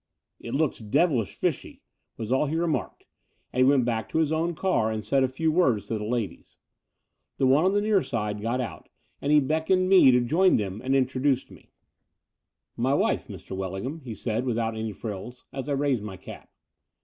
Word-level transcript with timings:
"It 0.39 0.55
looks 0.55 0.79
devilish 0.79 1.35
fishy," 1.35 1.83
was 2.17 2.31
all 2.31 2.47
he 2.47 2.55
remarked; 2.55 3.05
and 3.53 3.59
he 3.63 3.69
went 3.69 3.85
back 3.85 4.09
to 4.09 4.17
his 4.17 4.31
own 4.31 4.55
car 4.55 4.91
and 4.91 5.03
said 5.03 5.23
a 5.23 5.27
few 5.27 5.51
words 5.51 5.85
to 5.89 5.99
the 5.99 6.03
ladies. 6.05 6.57
The 7.37 7.45
one 7.45 7.65
on 7.65 7.73
the 7.73 7.81
near 7.83 8.01
side 8.01 8.41
got 8.41 8.59
out; 8.59 8.89
and 9.21 9.31
he 9.31 9.39
beckoned 9.39 9.89
me 9.89 10.09
to 10.09 10.19
join 10.19 10.57
them 10.57 10.81
and 10.83 10.95
intro 10.95 11.21
duced 11.21 11.51
me. 11.51 11.69
30 11.69 11.69
The 11.69 11.69
Door 11.69 11.83
of 11.83 12.09
the 12.09 12.81
Unreal 12.81 12.83
"My 12.97 13.09
wife, 13.11 13.27
Mr. 13.27 13.55
Wellingham," 13.55 13.99
he 14.01 14.15
said 14.15 14.43
without 14.45 14.75
any 14.75 14.91
frills, 14.91 15.45
as 15.53 15.69
I 15.69 15.73
raised 15.73 16.01
my 16.01 16.17
cap. 16.17 16.49